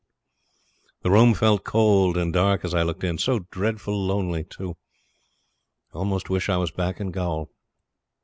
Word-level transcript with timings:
The 1.03 1.11
room 1.11 1.35
felt 1.35 1.63
cold 1.63 2.17
and 2.17 2.33
dark 2.33 2.65
as 2.65 2.73
I 2.73 2.81
looked 2.81 3.03
in. 3.03 3.19
So 3.19 3.45
dreadful 3.51 4.03
lonely, 4.03 4.43
too. 4.43 4.75
I 5.93 5.99
almost 5.99 6.27
wished 6.27 6.49
I 6.49 6.57
was 6.57 6.71
back 6.71 6.99
in 6.99 7.09
the 7.11 7.13
gaol. 7.13 7.51